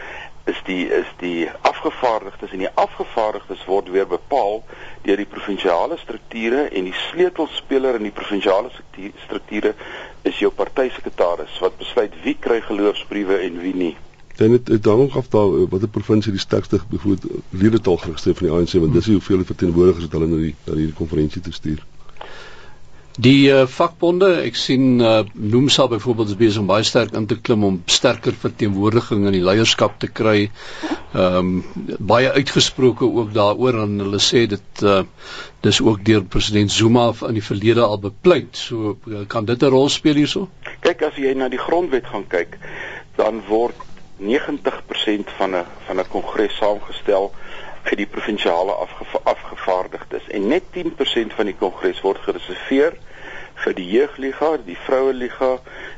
is 0.51 0.61
die 0.67 0.89
is 0.89 1.09
die 1.21 1.49
afgevaardigdes 1.61 2.53
en 2.55 2.63
die 2.65 2.73
afgevaardigdes 2.85 3.65
word 3.69 3.91
weer 3.95 4.07
bepaal 4.09 4.63
deur 5.05 5.21
die 5.21 5.29
provinsiale 5.35 5.99
strukture 6.01 6.67
en 6.69 6.89
die 6.89 6.97
sleutelspeler 7.07 7.99
in 8.01 8.09
die 8.09 8.15
provinsiale 8.21 8.73
strukture 9.27 9.75
is 10.31 10.41
jou 10.43 10.51
partysekretaris 10.63 11.59
wat 11.65 11.79
besluit 11.83 12.17
wie 12.25 12.37
kry 12.47 12.61
geloofsbriewe 12.67 13.41
en 13.47 13.61
wie 13.65 13.75
nie. 13.75 13.95
Dan 14.41 14.57
het 14.57 14.67
dit 14.67 14.85
hang 14.89 15.13
af 15.21 15.29
daar 15.29 15.55
eh, 15.59 15.69
watter 15.69 15.93
provinsie 15.93 16.33
die 16.33 16.41
sterkste 16.41 16.81
byvoorbeeld 16.89 17.43
ledetal 17.51 17.97
geregistreer 17.97 18.37
van 18.41 18.47
die 18.49 18.57
ANC 18.57 18.77
want 18.85 18.97
dis 18.97 19.13
hoeveel 19.13 19.45
verteenwoordigers 19.45 20.09
het 20.09 20.19
hulle 20.19 20.31
na 20.33 20.45
die 20.49 20.55
na 20.65 20.77
hierdie 20.79 21.01
konferensie 21.03 21.43
toe 21.45 21.53
stuur. 21.53 21.85
Die 23.21 23.51
uh, 23.53 23.67
vakbonde, 23.69 24.29
ek 24.47 24.57
sien 24.57 25.01
uh, 25.03 25.25
Noomsa 25.35 25.85
byvoorbeeld 25.91 26.31
is 26.33 26.39
besig 26.41 26.63
om 26.63 26.69
baie 26.71 26.85
sterk 26.87 27.13
in 27.19 27.27
te 27.29 27.37
klim 27.37 27.67
om 27.67 27.75
sterker 27.91 28.33
verteenwoordiging 28.33 29.27
in 29.29 29.35
die 29.37 29.43
leierskap 29.45 29.99
te 30.01 30.09
kry. 30.09 30.47
Ehm 31.11 31.37
um, 31.41 31.51
baie 32.13 32.31
uitgesproke 32.33 33.05
ook 33.05 33.35
daaroor 33.35 33.83
en 33.83 33.99
hulle 34.05 34.21
sê 34.25 34.45
dit 34.49 34.85
uh, 34.87 35.03
dis 35.67 35.81
ook 35.85 36.05
deur 36.07 36.25
president 36.33 36.73
Zuma 36.73 37.11
in 37.29 37.37
die 37.37 37.45
verlede 37.45 37.85
al 37.85 38.01
bepleit. 38.01 38.57
So 38.57 38.97
kan 39.29 39.45
dit 39.45 39.63
'n 39.63 39.73
rol 39.75 39.89
speel 39.89 40.23
hierso? 40.23 40.49
Kyk 40.81 41.03
as 41.11 41.21
jy 41.21 41.35
na 41.35 41.49
die 41.49 41.61
grondwet 41.61 42.07
gaan 42.07 42.25
kyk, 42.29 42.57
dan 43.17 43.43
word 43.49 43.77
90% 44.17 45.37
van 45.37 45.57
'n 45.57 45.67
van 45.87 46.01
'n 46.01 46.09
kongres 46.09 46.57
saamgestel 46.57 47.33
uit 47.85 47.97
die 47.97 48.07
provinsiale 48.07 48.73
afgeva 48.73 49.21
afgevaardigdes 49.25 50.27
en 50.29 50.49
net 50.49 50.63
10% 50.73 51.35
van 51.37 51.47
die 51.47 51.59
kongres 51.59 52.01
word 52.01 52.19
gereserveer 52.25 52.97
vir 53.65 53.75
die 53.77 53.87
jeugliga, 53.91 54.57
die 54.65 54.77
vroueliga, 54.87 55.51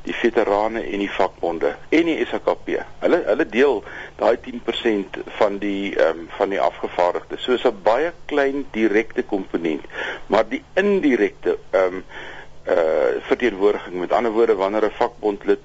die 0.07 0.15
veterane 0.15 0.83
en 0.83 1.03
die 1.05 1.11
vakbonde 1.11 1.75
en 1.95 2.11
die 2.11 2.19
SAKP. 2.27 2.75
Hulle 3.05 3.23
hulle 3.29 3.47
deel 3.47 3.83
daai 4.19 4.37
10% 4.47 5.23
van 5.39 5.59
die 5.63 5.95
ehm 5.95 6.25
um, 6.25 6.29
van 6.39 6.55
die 6.55 6.61
afgevaardigdes. 6.61 7.43
So 7.43 7.53
is 7.53 7.65
'n 7.65 7.83
baie 7.83 8.13
klein 8.27 8.67
direkte 8.73 9.23
komponent, 9.23 9.85
maar 10.27 10.49
die 10.49 10.63
indirekte 10.75 11.59
ehm 11.71 12.03
um, 12.03 12.05
uh 12.63 13.19
verteenwoordiging 13.27 13.99
met 13.99 14.13
ander 14.13 14.33
woorde 14.33 14.55
wanneer 14.55 14.85
'n 14.87 14.99
vakbondlid 14.99 15.65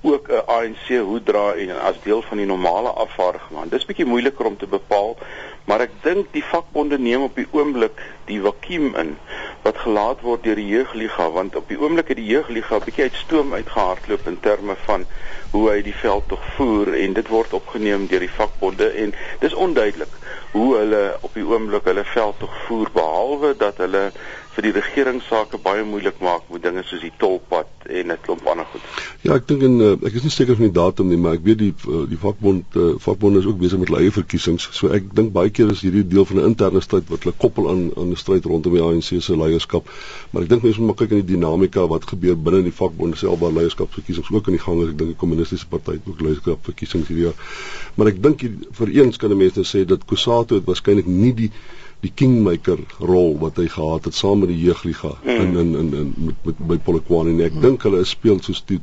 ook 0.00 0.28
'n 0.28 0.42
ANC 0.46 0.86
hoedra 0.88 1.52
en 1.52 1.80
as 1.80 2.02
deel 2.02 2.22
van 2.22 2.36
die 2.36 2.46
normale 2.46 2.88
afvaardiging. 2.88 3.58
Want 3.58 3.70
dis 3.70 3.84
bietjie 3.84 4.06
moeiliker 4.06 4.46
om 4.46 4.56
te 4.56 4.66
bepaal, 4.66 5.16
maar 5.64 5.80
ek 5.80 5.94
dink 6.02 6.26
die 6.30 6.44
vakbonde 6.44 6.98
neem 6.98 7.22
op 7.26 7.34
die 7.34 7.48
oomblik 7.50 8.02
die 8.30 8.38
vakuum 8.42 8.94
in 8.94 9.16
wat 9.64 9.78
gelaat 9.82 10.20
word 10.26 10.44
deur 10.46 10.58
die 10.58 10.68
jeugliga 10.70 11.26
want 11.34 11.56
op 11.58 11.66
die 11.72 11.78
oomblik 11.80 12.12
het 12.12 12.20
die 12.20 12.28
jeugliga 12.30 12.78
bietjie 12.84 13.08
uit 13.08 13.18
stoom 13.18 13.54
uitgehardloop 13.54 14.28
in 14.30 14.38
terme 14.44 14.76
van 14.84 15.06
hoe 15.50 15.64
hy 15.70 15.80
die 15.82 15.96
veld 16.02 16.28
tog 16.30 16.44
voer 16.56 16.92
en 16.94 17.18
dit 17.18 17.28
word 17.34 17.58
opgeneem 17.58 18.06
deur 18.10 18.22
die 18.22 18.36
vakbonde 18.38 18.88
en 19.04 19.14
dis 19.42 19.58
onduidelik 19.66 20.14
hoe 20.54 20.68
hulle 20.76 21.02
op 21.20 21.34
die 21.34 21.46
oomblik 21.46 21.90
hulle 21.90 22.06
veld 22.12 22.38
tog 22.42 22.54
voer 22.68 22.92
behalwe 22.94 23.54
dat 23.58 23.82
hulle 23.82 24.04
vir 24.56 24.64
die 24.64 24.72
regering 24.72 25.18
sake 25.28 25.58
baie 25.60 25.84
moeilik 25.84 26.16
maak 26.24 26.46
met 26.52 26.62
dinge 26.64 26.82
soos 26.88 27.02
die 27.04 27.12
tolpad 27.20 27.68
en 27.86 28.12
'n 28.12 28.18
klomp 28.24 28.46
ander 28.48 28.66
goed. 28.72 28.80
Ja, 29.20 29.34
ek 29.36 29.46
dink 29.48 29.62
en 29.62 29.74
uh, 29.80 29.90
ek 30.08 30.16
is 30.16 30.24
nie 30.24 30.32
seker 30.32 30.56
van 30.56 30.66
die 30.66 30.76
datum 30.78 31.08
nie, 31.12 31.18
maar 31.20 31.36
ek 31.36 31.44
weet 31.44 31.58
die 31.60 31.74
uh, 31.88 32.04
die 32.08 32.16
vakbond 32.16 32.78
uh, 32.80 32.94
vakbonde 33.06 33.42
is 33.44 33.48
ook 33.50 33.58
besig 33.60 33.78
met 33.78 33.92
hulle 33.92 34.00
eie 34.06 34.14
verkiesings. 34.16 34.68
So 34.72 34.88
ek 34.96 35.12
dink 35.14 35.34
baie 35.36 35.52
keer 35.52 35.70
is 35.74 35.84
hierdie 35.84 36.06
deel 36.08 36.24
van 36.24 36.40
'n 36.40 36.48
interne 36.52 36.80
stryd 36.80 37.12
wat 37.12 37.26
hulle 37.26 37.36
koppel 37.36 37.68
aan 37.70 37.84
aan 37.96 38.10
'n 38.16 38.16
stryd 38.16 38.48
rondom 38.48 38.72
die 38.72 38.82
ANC 38.82 39.20
se 39.20 39.36
leierskap. 39.36 39.92
Maar 40.32 40.42
ek 40.42 40.48
dink 40.48 40.62
mense 40.62 40.80
moet 40.80 40.96
kyk 40.96 41.10
in 41.10 41.24
die 41.24 41.36
dinamika 41.36 41.86
wat 41.86 42.08
gebeur 42.08 42.36
binne 42.36 42.62
die 42.62 42.76
vakbonde 42.80 43.16
self 43.16 43.38
waar 43.38 43.52
leierskapsverkiesings 43.52 44.32
ook 44.32 44.46
aan 44.46 44.56
die 44.56 44.64
gang 44.64 44.82
is. 44.82 44.88
Ek 44.88 44.98
dink 44.98 45.10
die 45.12 45.22
kommunistiese 45.24 45.68
party 45.68 46.00
ook 46.06 46.20
leierskapsverkiesings 46.20 47.08
hierdie 47.08 47.28
jaar. 47.28 47.36
Maar 47.96 48.06
ek 48.08 48.22
dink 48.22 48.40
vir 48.80 48.88
eens 48.88 49.16
kan 49.16 49.36
mense 49.36 49.60
nou 49.60 49.68
sê 49.68 49.84
dat 49.84 50.04
Kusato 50.04 50.54
het 50.54 50.64
waarskynlik 50.64 51.06
nie 51.06 51.34
die 51.34 51.50
die 52.04 52.12
kingmaker 52.14 52.78
rol 53.00 53.38
wat 53.40 53.56
hy 53.60 53.66
gehad 53.72 54.04
het 54.08 54.14
saam 54.14 54.42
met 54.44 54.52
die 54.52 54.58
jeugliga 54.66 55.14
mm. 55.22 55.30
in 55.30 55.56
in 55.62 55.70
in 55.80 55.94
in 56.00 56.12
met, 56.28 56.42
met 56.44 56.60
by 56.68 56.76
Polokwane 56.88 57.32
en 57.32 57.40
ek 57.46 57.56
mm. 57.56 57.64
dink 57.64 57.86
hulle 57.88 58.04
speel 58.04 58.38
soos 58.44 58.62
toe 58.68 58.78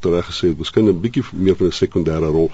tereg 0.00 0.30
gesê 0.30 0.52
het 0.52 0.58
miskien 0.58 0.88
'n 0.88 1.00
bietjie 1.00 1.24
meer 1.32 1.58
van 1.60 1.68
'n 1.68 1.78
sekondêre 1.82 2.32
rol 2.38 2.50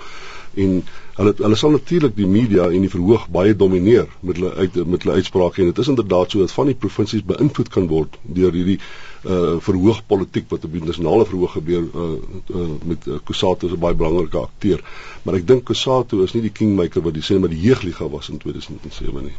en 0.54 0.82
hulle 1.20 1.34
hulle 1.36 1.56
sal 1.56 1.70
natuurlik 1.76 2.16
die 2.16 2.26
media 2.26 2.66
en 2.70 2.80
die 2.86 2.90
verhoog 2.90 3.28
baie 3.30 3.54
domineer 3.56 4.08
met 4.20 4.40
hulle 4.40 4.52
uit 4.54 4.74
met 4.86 5.02
hulle 5.02 5.20
uitsprake 5.20 5.62
en 5.62 5.70
dit 5.70 5.78
is 5.78 5.92
inderdaad 5.94 6.30
so 6.30 6.38
dat 6.38 6.52
van 6.58 6.66
die 6.66 6.78
provinsies 6.84 7.26
beïnvloed 7.26 7.68
kan 7.68 7.86
word 7.86 8.18
deur 8.22 8.52
hierdie 8.52 8.80
uh 9.24 9.58
verhoog 9.60 10.00
politiek 10.06 10.48
wat 10.48 10.64
op 10.64 10.72
die 10.72 10.84
nasionale 10.84 11.26
verhoog 11.28 11.52
gebeur 11.52 11.82
uh, 11.82 12.08
uh 12.56 12.66
met 12.88 13.06
uh, 13.06 13.18
Kusato 13.24 13.66
is 13.66 13.72
'n 13.72 13.78
baie 13.78 13.94
belangrike 13.94 14.38
akteur. 14.38 14.80
Maar 15.22 15.34
ek 15.34 15.46
dink 15.46 15.64
Kusato 15.64 16.22
is 16.22 16.32
nie 16.32 16.42
die 16.42 16.56
kingmaker 16.60 17.02
wat 17.02 17.14
die 17.14 17.22
sê 17.22 17.38
maar 17.38 17.52
die 17.52 17.60
jeugliga 17.60 18.08
was 18.08 18.28
in 18.28 18.38
2007 18.38 19.24
nie. 19.24 19.36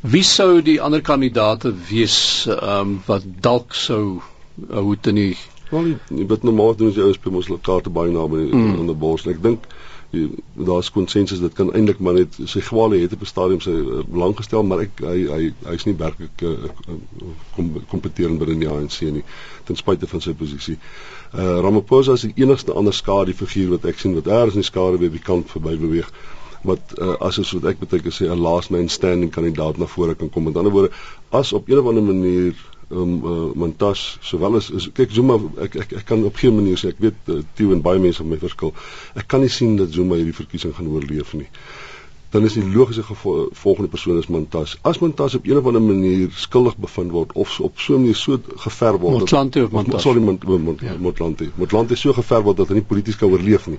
Wie 0.00 0.22
sou 0.22 0.62
die 0.62 0.80
ander 0.80 1.00
kandidaate 1.00 1.74
wees 1.90 2.46
um 2.50 3.02
wat 3.06 3.22
dalk 3.40 3.74
sou 3.74 4.20
uh, 4.70 4.78
hoe 4.78 4.96
te 5.00 5.12
nie 5.12 5.36
Wel, 5.70 5.96
wat 6.28 6.42
normaal 6.42 6.76
doen 6.76 6.88
as 6.88 6.94
jy 6.94 7.02
ouens 7.02 7.16
speel 7.16 7.32
mos 7.32 7.46
hulle 7.48 7.62
kaarte 7.62 7.90
baie 7.90 8.12
naby 8.12 8.42
mm. 8.50 8.74
aan 8.78 8.90
die 8.90 8.94
bors. 8.94 9.26
Ek 9.26 9.40
dink 9.42 9.64
daar's 10.68 10.90
konsensus 10.90 11.40
dit 11.40 11.52
kan 11.52 11.72
eintlik 11.74 11.98
maar 11.98 12.16
net 12.18 12.36
sy 12.50 12.60
gwale 12.60 12.98
het 13.02 13.12
op 13.12 13.24
'n 13.24 13.30
stadium 13.30 13.60
sy 13.60 13.70
uh, 13.70 14.02
belang 14.08 14.36
gestel 14.36 14.62
maar 14.62 14.84
ek 14.84 15.00
hy 15.00 15.18
hy 15.30 15.42
hy's 15.70 15.86
nie 15.88 15.96
werklik 15.98 16.42
uh, 16.42 16.70
kom 17.56 17.72
kompeterend 17.88 18.38
binne 18.38 18.58
die 18.60 18.70
ANC 18.70 19.00
nie 19.00 19.24
ten 19.64 19.76
spyte 19.76 20.06
van 20.06 20.20
sy 20.20 20.32
posisie. 20.32 20.78
Uh 21.32 21.60
Ramaphosa 21.64 22.12
is 22.12 22.26
die 22.26 22.44
enigste 22.44 22.72
ander 22.72 22.92
skadu 22.92 23.32
figuur 23.32 23.70
wat 23.76 23.84
ek 23.84 23.98
sien 23.98 24.14
wat 24.14 24.26
eers 24.26 24.54
in 24.54 24.64
die 24.64 24.70
skadu 24.72 24.98
weer 24.98 25.10
die 25.10 25.26
kant 25.30 25.50
verby 25.50 25.76
beweeg 25.76 26.10
wat 26.64 26.94
uh, 26.98 27.16
as 27.20 27.38
is 27.38 27.52
wat 27.52 27.64
ek 27.72 27.80
beteken 27.80 28.12
sê 28.12 28.28
'n 28.28 28.40
last 28.40 28.70
man 28.70 28.88
standing 28.88 29.30
kandidaat 29.30 29.76
na 29.78 29.86
vore 29.86 30.14
kan 30.14 30.30
kom. 30.30 30.44
Met 30.44 30.56
ander 30.56 30.72
woorde, 30.72 30.92
as 31.30 31.52
op 31.52 31.68
'n 31.68 31.78
of 31.78 31.86
ander 31.86 32.02
manier 32.02 32.54
um 32.90 33.14
uh, 33.24 33.54
montas 33.54 34.18
sowel 34.20 34.56
as 34.56 34.70
is, 34.70 34.88
kyk 34.92 35.10
Zuma 35.14 35.38
ek, 35.64 35.76
ek 35.84 35.96
ek 36.00 36.04
kan 36.08 36.24
op 36.24 36.36
geen 36.36 36.54
manier 36.56 36.78
sê 36.80 36.92
ek 36.92 37.00
weet 37.02 37.32
uh, 37.32 37.40
Tieu 37.54 37.72
en 37.72 37.82
baie 37.82 38.00
mense 38.02 38.22
met 38.22 38.36
my 38.36 38.38
verskil. 38.44 38.74
Ek 39.14 39.28
kan 39.28 39.44
nie 39.44 39.52
sien 39.52 39.76
dat 39.80 39.92
Zuma 39.94 40.18
hierdie 40.20 40.36
verkiesing 40.36 40.74
gaan 40.76 40.90
oorleef 40.92 41.34
nie. 41.38 41.48
Dan 42.34 42.48
is 42.48 42.56
die 42.58 42.64
logiese 42.66 43.04
volgende 43.06 43.88
persoon 43.88 44.18
is 44.18 44.26
Montas 44.26 44.76
as 44.82 44.98
Montas 44.98 45.36
op 45.38 45.46
'n 45.46 45.56
of 45.56 45.66
ander 45.66 45.82
manier 45.82 46.30
skuldig 46.34 46.76
bevind 46.76 47.12
word 47.12 47.32
of 47.32 47.60
op 47.60 47.78
so 47.78 47.94
'n 47.94 48.00
manier 48.00 48.16
so 48.16 48.38
geverf 48.56 49.00
word 49.00 49.18
Motlanthe 49.20 49.64
of 49.64 49.70
Montas 49.70 50.02
sorry 50.02 50.20
Motlanthe 50.20 51.44
ja. 51.44 51.50
Motlanthe 51.56 51.96
so 51.96 52.12
geverf 52.12 52.42
word 52.42 52.56
dat 52.56 52.68
hy 52.68 52.74
nie 52.74 52.82
polities 52.82 53.16
kan 53.16 53.30
oorleef 53.30 53.66
nie. 53.66 53.78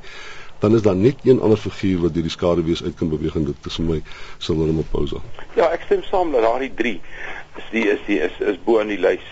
Dan 0.60 0.76
is 0.76 0.82
daar 0.82 0.96
net 0.96 1.16
een 1.24 1.42
ander 1.42 1.58
figuur 1.58 2.00
wat 2.02 2.14
deur 2.14 2.24
die 2.24 2.32
skaduwees 2.32 2.84
uit 2.84 2.96
kan 2.96 3.10
beweeg 3.10 3.36
en 3.36 3.46
dit 3.46 3.66
is 3.66 3.76
vir 3.76 3.86
my 3.86 4.02
Cyril 4.38 4.66
Ramaphosa. 4.66 5.20
Ja, 5.56 5.68
ek 5.74 5.82
stem 5.86 6.04
saam 6.04 6.32
dat 6.32 6.42
daardie 6.42 6.72
3 6.74 7.02
is 7.58 7.72
die 7.72 7.88
is 7.90 8.00
die 8.06 8.20
is 8.20 8.40
is 8.40 8.62
bo 8.64 8.80
in 8.80 8.94
die 8.94 9.00
lys. 9.00 9.26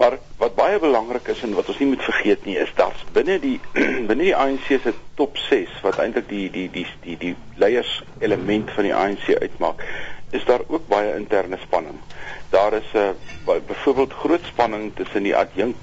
Maar 0.00 0.16
wat 0.40 0.54
baie 0.56 0.78
belangrik 0.80 1.26
is 1.28 1.42
en 1.44 1.52
wat 1.54 1.68
ons 1.68 1.78
nie 1.78 1.90
moet 1.90 2.04
vergeet 2.04 2.44
nie 2.48 2.56
is 2.56 2.70
dat 2.74 3.02
binne 3.12 3.36
die 3.42 3.58
binne 4.08 4.22
die 4.22 4.36
ANC 4.36 4.70
se 4.70 4.94
top 5.18 5.36
6 5.36 5.82
wat 5.84 5.98
eintlik 6.00 6.28
die 6.30 6.46
die 6.54 6.70
die 6.72 6.86
die 7.04 7.16
die 7.20 7.34
leiers 7.60 7.98
element 8.24 8.72
van 8.76 8.88
die 8.88 8.94
ANC 8.96 9.28
uitmaak, 9.42 9.84
is 10.32 10.44
daar 10.48 10.64
ook 10.68 10.88
baie 10.88 11.12
interne 11.18 11.58
spanning. 11.60 12.00
Daar 12.50 12.72
is 12.80 12.88
'n 12.94 13.12
uh, 13.44 13.60
byvoorbeeld 13.66 14.12
groot 14.12 14.44
spanning 14.44 14.92
tussen 14.94 15.22
die 15.22 15.36
adjunk 15.36 15.76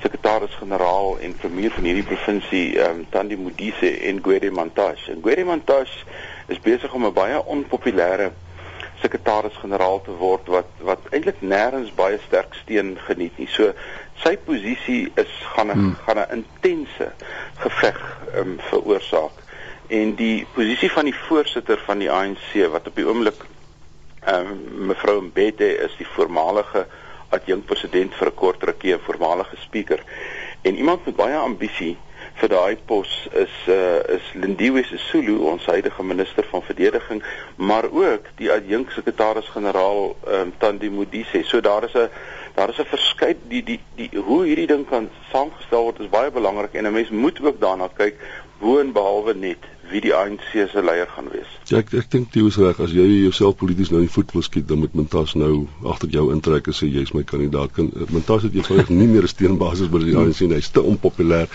sekretaris-generaal 0.00 1.18
en 1.18 1.36
premier 1.36 1.70
van 1.70 1.84
hierdie 1.84 2.08
provinsie, 2.08 2.78
um, 2.88 3.06
Tandi 3.10 3.36
Modise 3.36 3.90
en 4.00 4.22
Gwede 4.22 4.50
Montash. 4.50 5.08
En 5.08 5.20
Gwede 5.22 5.44
Montash 5.44 6.02
is 6.46 6.60
besig 6.60 6.92
om 6.92 7.04
'n 7.04 7.12
baie 7.12 7.44
onpopulêre 7.44 8.32
sekretaris-generaal 9.02 10.00
te 10.02 10.14
word 10.20 10.48
wat 10.52 10.70
wat 10.86 11.10
eintlik 11.10 11.40
nêrens 11.40 11.90
baie 11.94 12.18
sterk 12.26 12.54
steun 12.62 12.96
geniet 13.06 13.36
nie. 13.38 13.48
So 13.50 13.72
sy 14.22 14.36
posisie 14.36 15.12
is 15.16 15.34
gaan 15.54 15.70
'n 15.70 15.78
hmm. 15.78 15.96
gaan 16.06 16.18
'n 16.18 16.32
intense 16.38 17.12
geveg 17.64 18.00
um, 18.34 18.58
veroorsaak. 18.70 19.36
En 19.88 20.14
die 20.14 20.46
posisie 20.54 20.90
van 20.92 21.04
die 21.04 21.18
voorsitter 21.28 21.78
van 21.86 21.98
die 21.98 22.10
ANC 22.10 22.52
wat 22.72 22.86
op 22.86 22.96
die 22.96 23.06
oomblik 23.06 23.44
um, 24.26 24.58
mevrou 24.90 25.22
Mbete 25.22 25.68
is 25.86 25.94
die 25.96 26.08
voormalige 26.16 26.86
adjunkpresident 27.30 28.14
vir 28.14 28.28
'n 28.28 28.34
kort 28.34 28.62
rukkie 28.62 28.98
voormalige 28.98 29.56
spreker 29.56 30.02
en 30.62 30.76
iemand 30.76 31.06
met 31.06 31.16
baie 31.16 31.36
ambisie 31.36 31.96
vir 32.40 32.48
daai 32.52 32.76
pos 32.86 33.10
is 33.32 33.54
uh, 33.68 34.16
is 34.16 34.26
Lindiwe 34.34 34.84
Sisulu 34.86 35.38
ons 35.50 35.66
huidige 35.66 36.02
minister 36.02 36.46
van 36.50 36.62
verdediging 36.62 37.22
maar 37.56 37.88
ook 37.90 38.28
die 38.38 38.50
adjunksekretaris-generaal 38.52 40.02
um, 40.38 40.52
Tandi 40.58 40.90
Modise. 40.90 41.42
So 41.44 41.60
daar 41.60 41.84
is 41.84 41.94
'n 41.94 42.08
daar 42.54 42.68
is 42.68 42.78
'n 42.78 42.92
verskeid 42.94 43.38
die 43.48 43.62
die 43.62 43.80
die 43.96 44.10
hoe 44.14 44.44
hierdie 44.44 44.66
ding 44.66 44.86
kan 44.88 45.08
saamgestel 45.32 45.82
word 45.82 46.00
is 46.00 46.14
baie 46.18 46.30
belangrik 46.30 46.74
en 46.74 46.86
'n 46.86 46.92
mens 46.92 47.10
moet 47.10 47.42
ook 47.42 47.60
daarna 47.60 47.88
kyk 47.96 48.14
bo 48.60 48.78
en 48.78 48.92
behalwe 48.92 49.34
net 49.34 49.62
wie 49.90 50.00
die 50.00 50.14
ANC 50.14 50.50
se 50.52 50.82
leier 50.82 51.08
gaan 51.08 51.28
wees. 51.32 51.50
Ja, 51.70 51.78
ek 51.78 51.92
ek 51.92 52.10
dink 52.10 52.34
jy 52.36 52.46
is 52.46 52.56
reg 52.60 52.80
as 52.80 52.92
jy 52.92 53.06
jouself 53.24 53.56
polities 53.56 53.90
nou 53.90 54.02
in 54.04 54.12
voet 54.12 54.32
wil 54.32 54.42
skiet 54.42 54.68
dan 54.68 54.78
moet 54.78 54.94
Montas 54.94 55.34
nou 55.34 55.66
agter 55.84 56.08
jou 56.08 56.32
intrek 56.34 56.66
en 56.66 56.76
sê 56.76 56.88
jy's 56.92 57.14
my 57.16 57.22
kandidaat. 57.22 57.76
Montas 58.10 58.42
het 58.42 58.54
eenvoudig 58.54 58.88
nie 58.88 59.08
meer 59.08 59.22
'n 59.22 59.34
steunbasis 59.34 59.88
by 59.88 59.98
die 60.04 60.16
ANC 60.16 60.40
nie. 60.40 60.54
Hy's 60.60 60.70
te 60.70 60.82
onpopulêr 60.82 61.48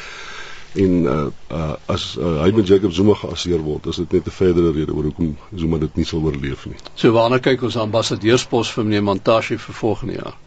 en 0.73 0.93
uh, 1.05 1.25
uh 1.51 1.73
as 1.85 2.15
uh, 2.17 2.41
hy 2.41 2.51
met 2.51 2.67
Jacob 2.67 2.91
Zuma 2.91 3.13
geassieer 3.13 3.61
word, 3.61 3.85
is 3.85 4.01
dit 4.01 4.11
net 4.11 4.25
'n 4.27 4.37
verdere 4.37 4.71
rede 4.71 4.93
oor 4.93 5.03
hoekom 5.03 5.37
Zuma 5.55 5.77
dit 5.77 5.95
nie 5.95 6.05
sal 6.05 6.23
oorleef 6.23 6.65
nie. 6.65 6.79
So 6.95 7.11
waarna 7.11 7.39
kyk 7.39 7.61
ons 7.63 7.77
ambassadeurspos 7.77 8.71
vir 8.73 8.83
meneer 8.83 9.03
Montashe 9.03 9.57
vir 9.57 9.75
volgende 9.75 10.13
jaar? 10.13 10.37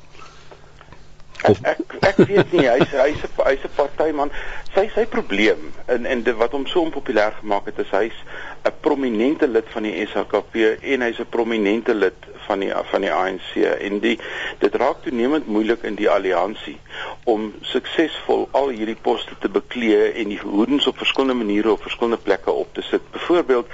Of 1.44 1.60
ek 1.62 1.96
ek 2.00 2.16
weet 2.28 2.52
nie 2.52 2.66
hy's 2.66 2.90
hy's 2.90 3.22
'n 3.22 3.44
hy's 3.46 3.64
'n 3.64 3.74
partyman. 3.76 4.30
Sy 4.74 4.88
sy 4.94 5.04
probleem 5.06 5.72
en 5.86 6.06
en 6.06 6.22
dit 6.22 6.36
wat 6.36 6.52
hom 6.56 6.66
so 6.66 6.82
onpopulêr 6.82 7.34
gemaak 7.40 7.66
het 7.70 7.78
is 7.78 7.90
hy's 7.90 8.18
'n 8.64 8.72
prominente 8.80 9.48
lid 9.48 9.68
van 9.74 9.82
die 9.82 10.06
SHKP 10.06 10.54
en 10.82 11.06
hy's 11.06 11.20
'n 11.20 11.28
prominente 11.30 11.94
lid 11.94 12.18
van 12.46 12.62
die 12.64 12.72
van 12.90 13.04
die 13.04 13.12
ANC 13.12 13.50
en 13.56 13.98
die 14.04 14.16
dit 14.62 14.74
raak 14.74 15.02
toenemend 15.02 15.46
moeilik 15.46 15.82
in 15.82 15.98
die 15.98 16.10
alliansie 16.10 16.78
om 17.24 17.52
suksesvol 17.60 18.48
al 18.60 18.68
hierdie 18.68 18.98
poste 19.08 19.38
te 19.40 19.48
beklee 19.48 20.12
en 20.12 20.32
die 20.34 20.40
hoedens 20.42 20.86
op 20.86 20.98
verskillende 21.02 21.44
maniere 21.44 21.74
op 21.74 21.82
verskillende 21.82 22.22
plekke 22.22 22.50
op 22.50 22.74
te 22.74 22.82
sit. 22.82 23.10
Byvoorbeeld 23.12 23.66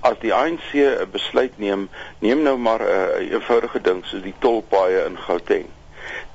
as 0.00 0.18
die 0.20 0.34
ANC 0.34 0.74
'n 0.74 1.10
besluit 1.10 1.58
neem, 1.58 1.88
neem 2.18 2.42
nou 2.42 2.56
maar 2.58 2.80
'n 2.80 3.22
uh, 3.22 3.32
eenvoudige 3.32 3.80
ding 3.80 4.04
soos 4.04 4.22
die 4.22 4.34
tolpaaie 4.38 5.04
in 5.06 5.18
Gauteng 5.18 5.66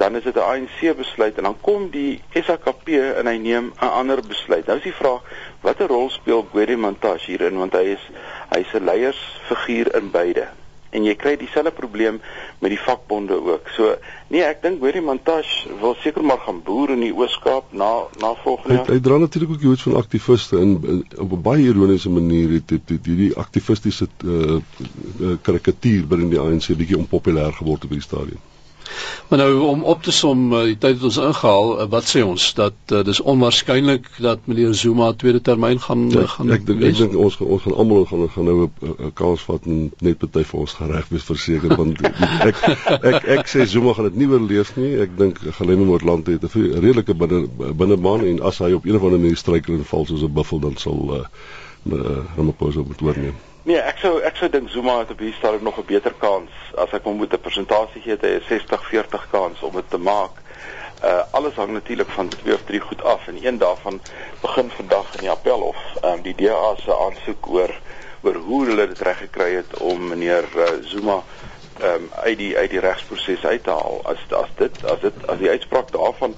dan 0.01 0.15
is 0.15 0.23
dit 0.23 0.35
'n 0.35 0.39
ANC 0.39 0.95
besluit 0.97 1.37
en 1.37 1.43
dan 1.43 1.57
kom 1.61 1.89
die 1.89 2.21
SAKP 2.33 2.87
en 3.19 3.27
hy 3.27 3.37
neem 3.37 3.73
'n 3.79 3.85
ander 3.85 4.21
besluit. 4.27 4.65
Nou 4.65 4.77
is 4.77 4.83
die 4.83 4.99
vraag 5.01 5.21
watter 5.61 5.87
rol 5.87 6.09
speel 6.09 6.47
Gwede 6.51 6.77
Mantashe 6.77 7.31
hierin 7.31 7.57
want 7.57 7.73
hy 7.73 7.85
is 7.97 8.09
hy's 8.49 8.73
'n 8.73 8.83
leiersfiguur 8.83 9.95
in 9.95 10.11
beide. 10.11 10.47
En 10.91 11.05
jy 11.07 11.13
kry 11.15 11.37
dieselfde 11.39 11.71
probleem 11.71 12.19
met 12.59 12.73
die 12.73 12.79
vakbonde 12.79 13.37
ook. 13.39 13.69
So 13.77 13.95
nee, 14.27 14.43
ek 14.43 14.61
dink 14.65 14.81
Gwede 14.83 15.01
Mantashe 15.05 15.71
wil 15.79 15.95
seker 16.03 16.25
maar 16.27 16.41
gaan 16.43 16.59
boer 16.67 16.91
in 16.97 17.05
die 17.05 17.13
Oos-Kaap 17.15 17.71
na 17.71 17.91
na 18.19 18.33
volgende 18.43 18.75
jaar. 18.75 18.91
Hy, 18.91 18.99
hy 18.99 19.05
dra 19.07 19.17
natuurlik 19.23 19.55
ook 19.55 19.65
iets 19.71 19.87
van 19.87 19.95
aktiviste 20.01 20.59
in, 20.59 20.77
in 20.93 21.01
op 21.17 21.31
'n 21.31 21.41
baie 21.47 21.63
ironiese 21.71 22.11
manier 22.11 22.57
het 22.59 22.75
dit 22.75 23.05
hierdie 23.05 23.31
aktivistiese 23.35 24.07
uh, 24.25 24.59
uh, 24.59 25.35
karikatuur 25.41 26.07
binne 26.07 26.31
die 26.35 26.39
ANC 26.39 26.73
bietjie 26.75 26.99
onpopulêr 26.99 27.55
geword 27.61 27.87
op 27.87 27.95
die 27.95 28.03
stadium. 28.03 28.50
Maar 29.29 29.39
nou 29.39 29.59
om 29.59 29.83
op 29.83 30.03
te 30.03 30.11
som 30.11 30.53
eh, 30.53 30.63
die 30.71 30.77
tyd 30.77 30.97
wat 30.99 31.03
ons 31.09 31.17
ingehaal, 31.17 31.69
eh, 31.79 31.87
wat 31.89 32.07
sê 32.09 32.23
ons 32.25 32.47
dat 32.57 32.93
uh, 32.93 33.03
dis 33.07 33.21
onwaarskynlik 33.21 34.09
dat 34.19 34.47
meneer 34.49 34.73
Zuma 34.75 35.11
tweede 35.13 35.41
termyn 35.41 35.79
gaan 35.79 36.09
ja, 36.11 36.25
gaan 36.33 36.51
ek 36.51 36.65
dink 36.67 36.83
ek 36.89 36.97
dink 36.97 37.15
ons 37.15 37.37
ons 37.39 37.63
gaan 37.63 37.77
almal 37.83 38.05
gaan 38.09 38.25
gaan 38.33 38.49
nou 38.49 38.67
'n 38.67 39.13
kans 39.13 39.45
vat 39.47 39.69
en 39.71 39.91
net 39.99 40.19
party 40.23 40.43
vir 40.49 40.59
ons 40.59 40.73
gereg 40.79 41.07
wees 41.13 41.27
verseker 41.29 41.75
want 41.79 42.01
ek 42.49 42.59
ek 43.13 43.29
ek 43.37 43.53
sê 43.53 43.67
Zuma 43.75 43.93
gaan 43.93 44.09
dit 44.11 44.19
nie 44.23 44.29
oorleef 44.31 44.75
nie. 44.75 44.91
Ek 45.05 45.15
dink 45.17 45.39
Gelene 45.59 45.85
Noordland 45.85 46.27
het 46.27 46.43
'n 46.43 46.81
redelike 46.83 47.15
binne 47.15 47.47
binne 47.83 47.97
baan 47.97 48.25
en 48.25 48.41
as 48.41 48.59
hy 48.59 48.73
op 48.73 48.85
een 48.85 48.95
of 48.95 49.03
ander 49.03 49.19
manier 49.19 49.37
struikel 49.37 49.75
en 49.75 49.85
val 49.93 50.05
soos 50.05 50.23
'n 50.27 50.33
buffel 50.33 50.59
dan 50.59 50.75
sal 50.77 50.99
uh, 51.15 51.23
uh, 51.91 52.19
Ramaphosa 52.35 52.83
moet 52.87 53.01
oorneem. 53.01 53.50
Nee, 53.61 53.77
ek 53.77 53.99
sou 54.01 54.15
ek 54.25 54.39
sou 54.39 54.47
dink 54.49 54.71
Zuma 54.73 54.95
het 55.03 55.11
op 55.13 55.19
hierdie 55.21 55.37
stadium 55.37 55.67
nog 55.67 55.77
'n 55.77 55.85
beter 55.85 56.13
kans 56.17 56.49
as 56.81 56.93
ek 56.97 57.03
hom 57.05 57.17
moet 57.17 57.33
'n 57.33 57.39
persentasie 57.39 58.01
gee, 58.01 58.17
hy 58.21 58.31
'n 58.37 58.41
60-40 58.49 59.27
kans 59.29 59.61
om 59.61 59.75
dit 59.75 59.89
te 59.89 59.97
maak. 59.97 60.31
Uh 61.03 61.21
alles 61.31 61.53
hang 61.53 61.71
natuurlik 61.71 62.09
van 62.09 62.29
twee 62.29 62.53
of 62.53 62.63
drie 62.65 62.79
goed 62.79 63.03
af 63.03 63.27
en 63.27 63.37
een 63.45 63.57
daarvan 63.57 64.01
begin 64.41 64.69
vandag 64.69 65.13
in 65.13 65.19
die 65.19 65.29
appelhof. 65.29 65.77
Ehm 66.01 66.13
um, 66.13 66.21
die 66.21 66.35
DA 66.35 66.75
se 66.75 66.97
aansoek 66.97 67.47
oor 67.47 67.69
oor 68.21 68.35
hoe 68.35 68.65
hulle 68.65 68.87
dit 68.87 69.01
reg 69.01 69.17
gekry 69.17 69.53
het 69.53 69.77
om 69.77 70.07
meneer 70.07 70.45
uh, 70.57 70.63
Zuma 70.81 71.21
ehm 71.79 71.93
um, 71.93 72.09
uit 72.13 72.37
die 72.37 72.57
uit 72.57 72.69
die 72.69 72.79
regsproses 72.79 73.45
uit 73.45 73.63
te 73.63 73.69
haal. 73.69 74.01
As 74.03 74.17
as 74.29 74.49
dit 74.55 74.85
as 74.85 74.99
dit 74.99 75.27
as 75.27 75.37
die 75.37 75.49
uitspraak 75.49 75.91
daarvan 75.91 76.35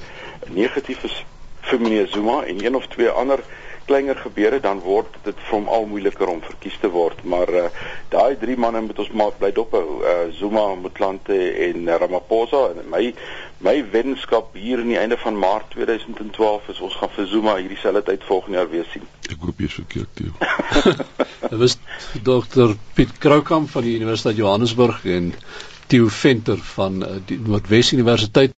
negatief 0.47 1.03
is 1.03 1.25
vir 1.61 1.79
meneer 1.79 2.07
Zuma 2.07 2.43
en 2.43 2.65
een 2.65 2.75
of 2.75 2.87
twee 2.87 3.09
ander 3.09 3.39
kleiner 3.85 4.15
gebeure 4.15 4.59
dan 4.63 4.79
word 4.83 5.15
dit 5.23 5.39
vir 5.47 5.55
hom 5.57 5.67
al 5.67 5.87
moeiliker 5.89 6.29
om 6.31 6.41
verkies 6.43 6.77
te 6.81 6.89
word. 6.93 7.23
Maar 7.23 7.53
uh, 7.53 7.63
daai 8.13 8.37
drie 8.41 8.57
manne 8.57 8.81
moet 8.81 8.99
ons 8.99 9.11
maar 9.11 9.33
bly 9.39 9.51
dophou. 9.55 10.01
Uh, 10.01 10.29
Zuma, 10.37 10.67
Motlanthe 10.75 11.39
en 11.67 11.87
uh, 11.87 11.97
Ramaphosa. 12.01 12.69
En 12.73 12.89
my 12.91 13.13
my 13.63 13.77
wenskap 13.93 14.55
hier 14.59 14.81
aan 14.81 14.89
die 14.91 14.99
einde 14.99 15.17
van 15.17 15.37
Maart 15.39 15.69
2012 15.71 16.67
is 16.73 16.81
ons 16.83 16.95
gaan 16.99 17.11
vir 17.15 17.27
Zuma 17.31 17.53
hierdie 17.61 17.79
selfde 17.79 18.03
tyd 18.09 18.25
volgende 18.27 18.59
jaar 18.59 18.69
weer 18.69 18.89
sien. 18.91 19.05
Ek 19.31 19.39
hoop 19.39 19.61
jy 19.63 19.69
is 19.69 19.77
verkeerd 19.79 20.09
toe 20.19 20.31
dit 21.53 21.59
was 21.61 21.77
dokter 22.27 22.75
Piet 22.97 23.15
Kroukamp 23.23 23.69
van 23.71 23.87
die 23.87 23.95
Universiteit 23.95 24.35
Johannesburg 24.41 25.05
en 25.07 25.31
Theo 25.87 26.09
Venter 26.11 26.59
van 26.73 26.99
die 27.29 27.39
Noordwes 27.39 27.93
Universiteit 27.95 28.51